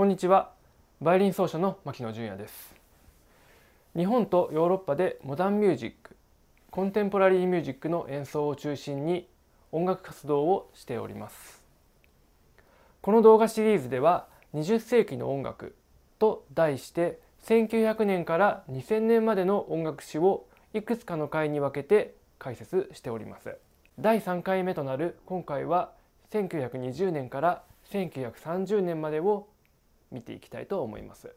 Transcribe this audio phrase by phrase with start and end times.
[0.00, 0.52] こんにちは。
[1.02, 2.74] バイオリン奏者の牧野純也です。
[3.94, 6.16] 日本とヨーロッパでモダンミュージック
[6.70, 9.28] コンテンポラリーミュージックの演奏を中心に
[9.72, 11.62] 音楽活動をしております。
[13.02, 15.76] この動画シリーズでは20世紀の音楽
[16.18, 23.54] と題して1900年から2000年までの音楽史をいくつかの回に分けて解説しております。
[23.98, 25.92] 第3回目となる今回は
[26.30, 27.62] 1920年から
[27.92, 29.46] 1930年までを
[30.10, 31.34] 見ていきたいと思います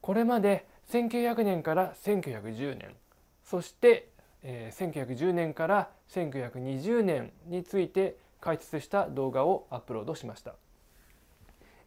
[0.00, 2.90] これまで1900年から1910年
[3.44, 4.08] そして、
[4.42, 10.54] え、1910年から1920年について解説した動画をアップロードしました、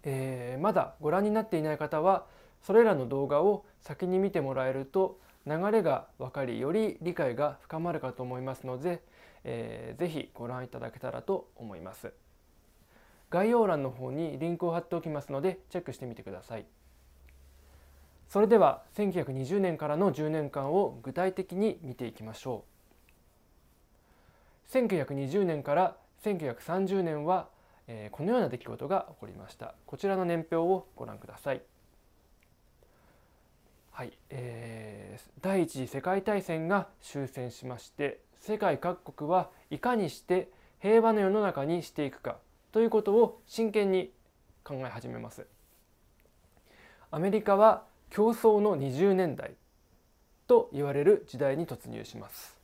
[0.04, 2.26] えー、まだご覧になっていない方は
[2.62, 9.04] それらの動画を先に見てもらえると流れが分かりより理解が深まるかと思いますので、
[9.44, 12.12] えー、ぜひご覧いただけたらと思います。
[13.30, 16.66] 概要欄の方にリンクを貼っておきますのでチェックしてみてください。
[18.28, 22.66] それでは1920年からの10年間を具体的に見ていきましょ
[24.70, 24.72] う。
[24.72, 27.50] 1920年から1930年は、
[27.88, 29.76] えー、このような出来事が起こりました。
[29.86, 31.62] こちらの年表をご覧ください。
[33.92, 40.50] はい、えー、第一次世界大戦が終戦しまして世界各国はいかにして
[40.80, 42.36] 平和の世の中にしていくか
[42.76, 44.12] ということを真剣に
[44.66, 45.48] 考え始めます。
[47.10, 49.54] アメリカは競争の20年代
[50.46, 52.60] と言われる時代に突入します。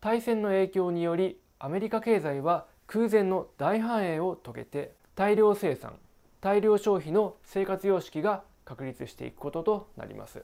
[0.00, 5.92] 大戦の影響によりアメリカ経済は空前の大繁栄を遂げて大量生産
[6.40, 10.42] 大量消費の生活様式が確立していくこととなります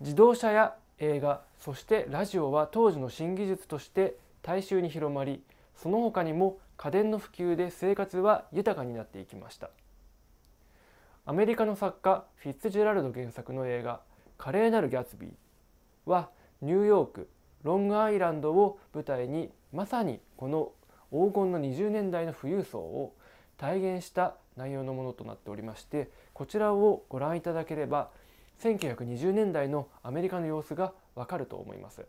[0.00, 5.40] 自動車や映画そしてラジオは当時の新技術として大衆に広まり
[5.76, 9.68] その他にも家電の普及で生活は豊かになっていきました。
[11.26, 14.00] アメリカの作家フィッツジェラルド原作の映画
[14.38, 15.30] 「華麗なるギャツビー」
[16.10, 16.30] は
[16.62, 17.28] ニューヨーク
[17.64, 20.72] ロングアイランドを舞台にまさにこの
[21.10, 23.14] 黄金の20年代の富裕層を
[23.58, 28.10] 体現した内容のものとなっておりましてこちらをご覧いただければ
[28.60, 32.06] 1920年代のアメリカの様子がわかると思います。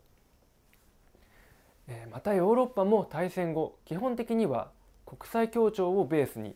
[2.11, 4.71] またヨーロッパも大戦後基本的には
[5.05, 6.55] 国際協調をベースに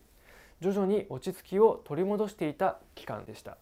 [0.62, 3.58] 徐々に落ち着きを取り戻していた期間でした、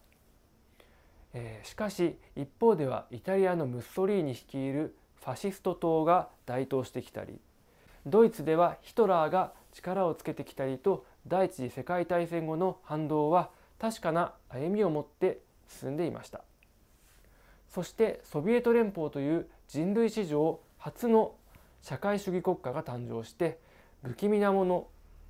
[1.32, 7.38] えしかし一方ではイタリアのムッソリーニ率いるファシスト党が台頭してきたり
[8.06, 16.44] ドイツではヒトラーが力をつけてきたりと第一次世界大戦後の反動は確かな歩みを持って進んでいました。
[17.70, 21.34] そしてソビエト連邦という人類史上初の
[21.84, 23.58] 社会主義国家が誕生して
[24.02, 24.86] 不気味なもの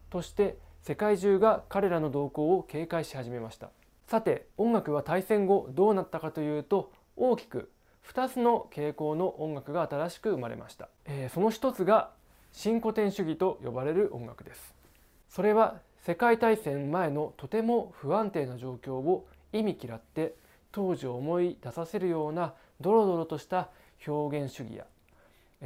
[0.08, 3.70] として世界中が彼らの動向を警戒し始めました。
[4.06, 7.72] さて音楽は大戦後どうなったかというと大きく
[8.06, 12.10] 2つの傾向の音楽が新しく生まれました、えー、その一つが
[12.52, 14.74] 新古典主義と呼ばれる音楽です。
[15.28, 20.34] それは世界大戦前のとても不安定な状況を意味嫌って
[20.70, 23.70] 当時を思い出させるようなドロドロとした
[24.06, 24.84] 表現主義や、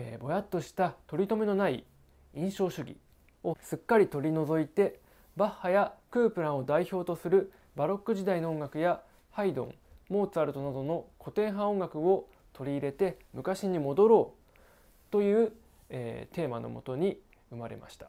[0.01, 1.85] えー、ぼやっとした取り留めのない
[2.33, 2.97] 印象主義
[3.43, 5.01] をすっかり取り除いて
[5.37, 9.75] バッハやクープランを代表とするバロック時代の音楽やハイドン
[10.09, 15.53] モーツァルトなどの古典派音楽を取り入れて昔に戻ろうという、
[15.91, 17.19] えー、テーマのもとに
[17.51, 18.09] 生まれました。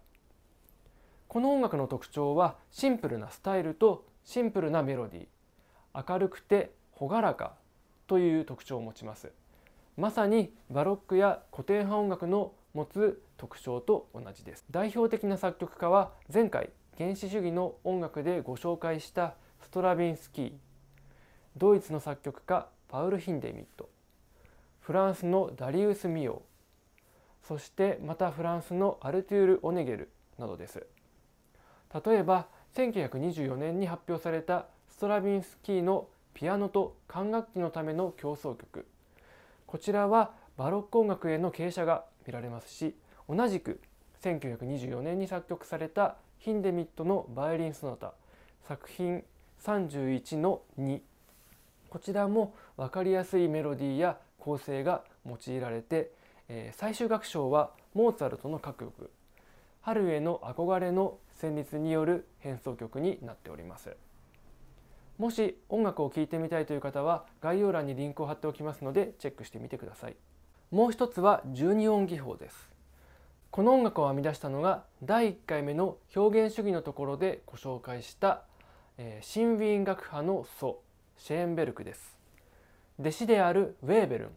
[1.28, 7.53] この音楽の特徴はシンプルなスタイルとシンプルなメロディー明るくて朗らか
[8.07, 9.31] という特徴を持ちます
[9.99, 14.63] まさにバロックや古典派音楽の持つ特徴と同じです。
[14.71, 20.51] 代表的な作曲家は前回原始主義の音楽でご紹介したストラビンスキー
[21.57, 23.89] ドイツの作曲家パウル・ヒンデミット
[24.79, 26.43] フランスのダリウス・ミオ
[27.43, 30.87] そしてまたフランスのアルテュール・オネゲルなどです。
[32.05, 38.85] 例えば1924年に発表されたストラビンスキーのピアノと管楽器のための協奏曲。
[39.69, 42.95] こちらはバロック音楽への傾斜が見られますし
[43.29, 43.79] 同じく
[44.23, 48.13] 1924年に作曲されたヒンデミットのバイオリン・ソナタ
[48.67, 49.23] 作品
[49.63, 51.01] 31の2
[51.87, 56.11] こちらも分かりやすいメロディーや構成が用いられて、
[56.47, 59.11] え、最終楽章はモーツァルトの各曲
[59.81, 63.95] 春への憧れの旋律による変奏曲になっております。
[65.19, 70.16] もし音楽を聴いてみたいという方は概要欄にリンクを貼っておきますのでチェックしてみてください。
[70.71, 72.69] もう一つは12音技法です。
[73.51, 78.43] この音楽を編み出したのが第1回目の表現主義のところでご紹介した
[79.01, 80.81] えー、新ウィーン学派の祖
[81.17, 82.17] シェーンベルクです。
[82.99, 84.29] 弟子であるウェーベルン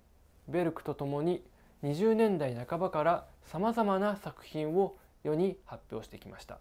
[0.49, 1.43] ベルクとともに
[1.83, 4.95] 20年代半ばからさまざまな作品を
[5.25, 6.61] 世に発表してきました。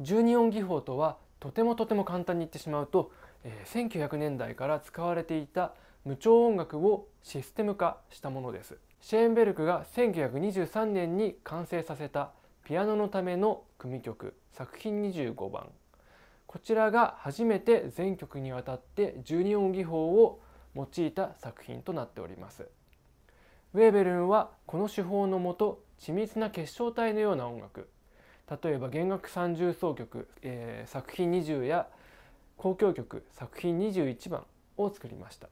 [0.00, 3.10] 12音技法とはとてもとても簡単に言ってしまうと、
[3.44, 5.74] えー、1900年代から使われていた
[6.04, 8.78] 無調音楽をシステム化したものです。
[9.00, 12.32] シェーンベルクが1923年に完成させた
[12.64, 15.68] ピアノのための組曲作品25番。
[16.46, 20.40] こちらが初めて全曲にわたって12音技法を
[20.76, 22.68] 用いた作品となっております。
[23.74, 27.88] ウェーベルンはこの手法のもと緻密な結晶体のような音楽。
[28.62, 31.88] 例えば弦楽三重奏曲、えー、作品20や
[32.58, 34.44] 交響曲作品21番
[34.76, 35.48] を作りました。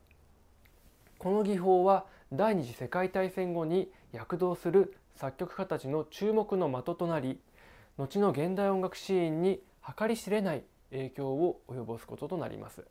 [1.19, 7.39] この技法は第二次世界大戦後に躍動する作曲家たちの注目の的となり
[7.99, 9.61] 後の現代音楽シーンに
[9.99, 12.85] 計り知れない影響を及ぼすこととなります。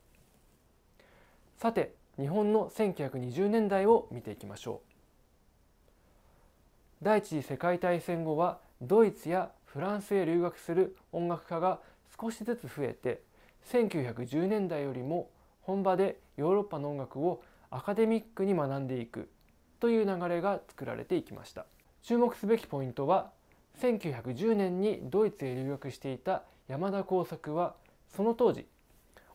[1.58, 4.90] さて日本の1920年代を見ていきましょう。
[7.02, 11.80] 第一次世界大戦後はドイツやフランスへ留学する音楽家が
[12.20, 13.22] 少しずつ増えて
[13.68, 15.30] 1910年代よりも
[15.62, 19.30] 本場でヨーロッパの音楽をアカデミックに学んでいく
[19.78, 21.66] という流れが作られていきました。
[22.02, 23.30] 注目すべきポイントは
[23.80, 27.74] 1910年にドイツへ留学していた山田耕作は
[28.14, 28.66] その当時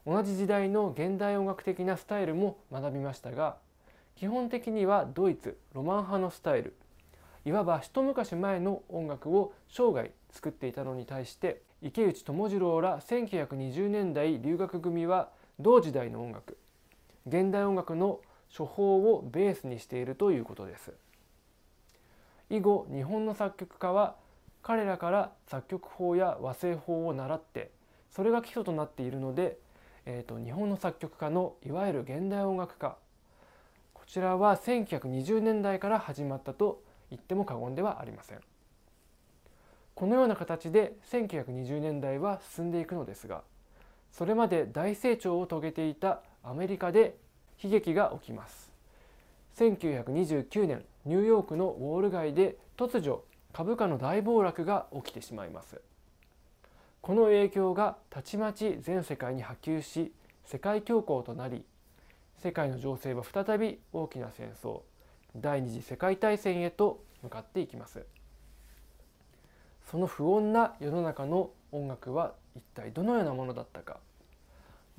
[0.06, 3.58] 同じ時代の現代音楽的なスタイルも学びましたが
[4.16, 6.76] 基本的にはドイツロマン派のスタイル
[7.44, 15.30] いわば一昔前の音楽を生涯作っていたのに対して池内友次郎ら1920年代留学組は
[15.60, 16.58] 同時代の音楽
[17.28, 18.22] 現代音楽の
[18.56, 20.94] 処方をベースにしているということです
[22.50, 24.16] 以後日本の作曲家は
[24.62, 27.72] 彼らから作曲法や和声法を習って
[28.12, 29.58] それが基礎となっているので、
[30.06, 32.96] えーと、日本の作曲家のいわゆる現代音楽家
[33.94, 38.40] こちらは1920年代から始まったと言っても過言ではありません。
[39.96, 43.44] このような形で1920年代は進んでいくのですが
[44.12, 47.18] それまで大成長を遂げていたアメリカで
[47.62, 48.72] 悲劇が起きます。
[49.58, 55.82] 1929年ニューヨークのウォール街で突如株価の大暴落が起きてしまいます。
[57.02, 60.14] この影響がたちまち全世界に波及し
[60.46, 61.64] 世界恐慌となり
[62.38, 64.82] 世界の情勢は再び大きな戦争。
[65.36, 68.06] 第二次世界大戦へと向かっていきます。
[69.90, 74.00] その不穏な世の中の音楽は一体どのようなものだったか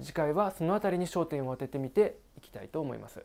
[0.00, 3.24] 次回はその辺りに焦点を当ててみていきたいと思います。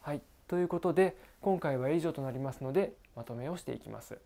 [0.00, 4.18] はいということで今回は以上となりますのでまとめをしていきます。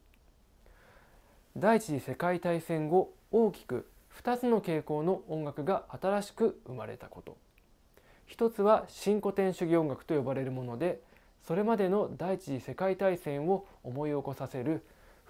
[1.56, 3.88] 第一次世界大戦後大きく
[4.20, 7.36] 2つの傾向の音楽が新しく生まれたこと
[8.26, 11.00] 一つは新古典主義音楽と呼ばれるもので
[11.46, 14.82] それまでの第一次世界大戦を思い起こさせる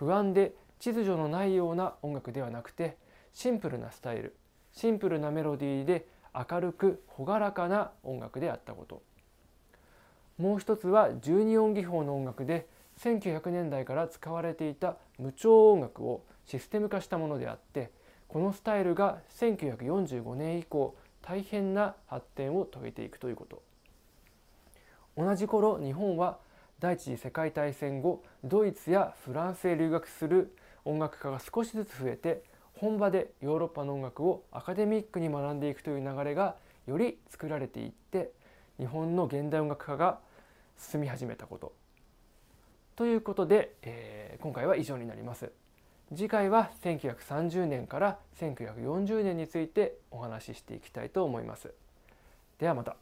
[0.02, 2.96] 不安で秩序のないような音楽ではなくて
[3.32, 4.34] シンプルなスタイル
[4.72, 9.00] シンプルなメロディーで明るく朗らかな音楽であったこと。
[10.38, 12.66] もう一つは12音技法の音楽で
[12.98, 17.92] 1900年代から使われていた無調音楽をシステム化したものであって
[18.26, 23.62] このスタイルが1945年以降大変な発展を遂げていくということ。
[25.16, 26.38] 同じ頃日本は
[26.82, 30.52] 第一次世界大戦後ドイツやフランスへ留学する
[30.84, 32.42] 音楽家が少しずつ増えて
[32.74, 36.56] 本場でヨーロッパの音楽をアカデミックに学んでいくという流れが
[36.88, 38.32] より作られていって
[38.80, 40.18] 日本の現代音楽家が
[40.76, 41.72] 進み始めたこと
[42.96, 45.52] ということで、えー、今回は以上になります。
[46.12, 51.72] 次回は1930年から1940年についてお話ししていきたいと思います。
[52.58, 52.96] ではまた。